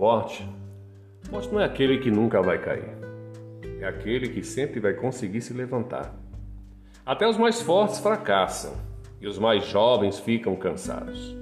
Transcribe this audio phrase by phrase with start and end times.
[0.00, 0.48] forte,
[1.28, 2.96] forte não é aquele que nunca vai cair,
[3.82, 6.14] é aquele que sempre vai conseguir se levantar.
[7.04, 8.72] Até os mais fortes fracassam
[9.20, 11.36] e os mais jovens ficam cansados.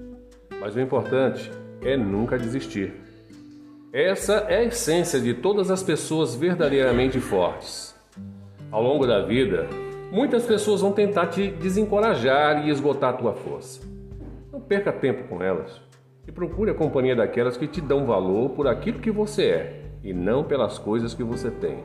[0.60, 1.48] Mas o importante
[1.82, 2.95] é nunca desistir.
[3.92, 7.95] Essa é a essência de todas as pessoas verdadeiramente fortes.
[8.72, 9.68] Ao longo da vida,
[10.11, 13.80] muitas pessoas vão tentar te desencorajar e esgotar a tua força.
[14.51, 15.88] Não perca tempo com elas
[16.28, 20.12] e procure a companhia daquelas que te dão valor por aquilo que você é e
[20.12, 21.82] não pelas coisas que você tem.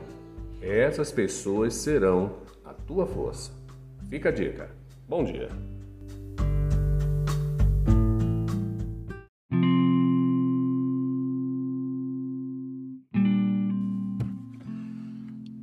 [0.60, 3.50] Essas pessoas serão a tua força.
[4.10, 4.70] Fica a dica.
[5.08, 5.48] Bom dia.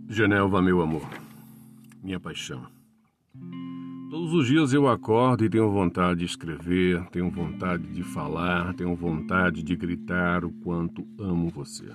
[0.10, 1.08] Genelva, meu amor,
[2.04, 2.81] minha paixão.
[4.12, 8.94] Todos os dias eu acordo e tenho vontade de escrever, tenho vontade de falar, tenho
[8.94, 11.90] vontade de gritar o quanto amo você.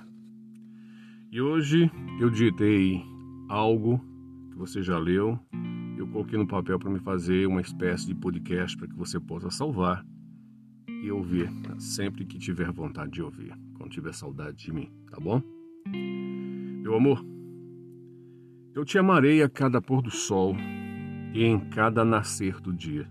[1.31, 3.03] E hoje eu digitei
[3.47, 4.03] algo
[4.49, 5.39] que você já leu,
[5.95, 9.51] eu coloquei no papel para me fazer uma espécie de podcast para que você possa
[9.51, 10.03] salvar
[11.03, 15.39] e ouvir sempre que tiver vontade de ouvir, quando tiver saudade de mim, tá bom?
[16.81, 17.23] Meu amor,
[18.73, 20.55] eu te amarei a cada pôr do sol
[21.37, 23.07] e em cada nascer do dia.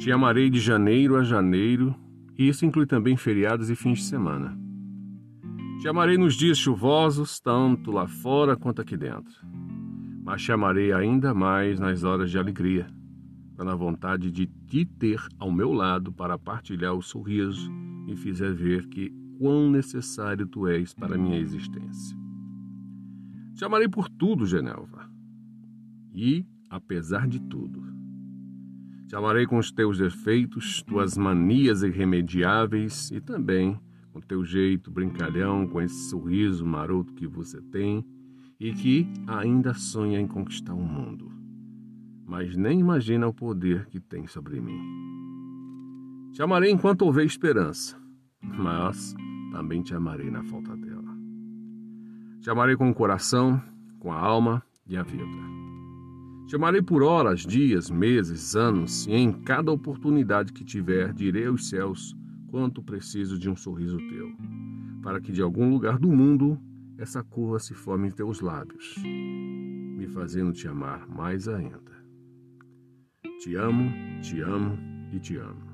[0.00, 1.94] Te amarei de janeiro a janeiro,
[2.36, 4.58] e isso inclui também feriados e fins de semana.
[5.80, 9.32] Te amarei nos dias chuvosos, tanto lá fora quanto aqui dentro.
[10.24, 12.88] Mas te amarei ainda mais nas horas de alegria,
[13.54, 17.70] quando a vontade de te ter ao meu lado para partilhar o sorriso
[18.04, 22.18] me fizer ver que quão necessário tu és para minha existência.
[23.54, 25.08] Te amarei por tudo, Genelva.
[26.12, 27.82] E, apesar de tudo,
[29.10, 33.76] te amarei com os teus defeitos, tuas manias irremediáveis e também
[34.12, 38.04] com teu jeito brincalhão, com esse sorriso maroto que você tem
[38.58, 41.28] e que ainda sonha em conquistar o mundo,
[42.24, 44.78] mas nem imagina o poder que tem sobre mim.
[46.32, 48.00] Te amarei enquanto houver esperança,
[48.40, 49.14] mas
[49.50, 51.10] também te amarei na falta dela.
[52.40, 53.60] Te amarei com o coração,
[53.98, 55.69] com a alma e a vida.
[56.50, 61.68] Te amarei por horas, dias, meses, anos, e em cada oportunidade que tiver, direi aos
[61.68, 62.12] céus
[62.48, 64.28] quanto preciso de um sorriso teu,
[65.00, 66.60] para que de algum lugar do mundo
[66.98, 72.04] essa curva se forme em teus lábios, me fazendo te amar mais ainda.
[73.38, 73.88] Te amo,
[74.20, 74.76] te amo
[75.12, 75.70] e te amo.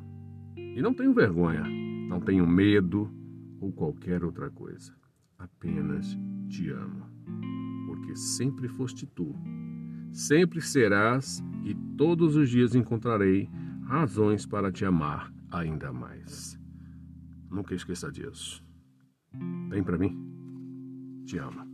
[0.58, 1.64] E não tenho vergonha,
[2.06, 3.10] não tenho medo
[3.62, 4.94] ou qualquer outra coisa
[5.38, 6.06] apenas
[6.50, 7.06] te amo,
[7.86, 9.34] porque sempre foste tu,
[10.16, 13.50] sempre serás e todos os dias encontrarei
[13.84, 16.58] razões para te amar ainda mais.
[17.50, 18.64] Nunca esqueça disso.
[19.68, 20.16] Vem para mim.
[21.26, 21.66] Te amo.